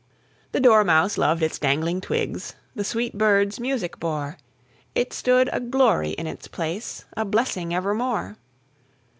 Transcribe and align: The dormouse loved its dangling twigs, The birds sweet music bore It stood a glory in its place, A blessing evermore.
The 0.51 0.59
dormouse 0.59 1.15
loved 1.15 1.43
its 1.43 1.59
dangling 1.59 2.01
twigs, 2.01 2.55
The 2.73 3.11
birds 3.13 3.57
sweet 3.57 3.61
music 3.61 3.99
bore 3.99 4.37
It 4.95 5.13
stood 5.13 5.47
a 5.53 5.59
glory 5.59 6.13
in 6.13 6.25
its 6.25 6.47
place, 6.47 7.05
A 7.15 7.23
blessing 7.23 7.71
evermore. 7.71 8.35